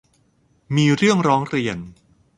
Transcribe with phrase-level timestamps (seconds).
[0.75, 1.77] มีเรื่องร้องเรียน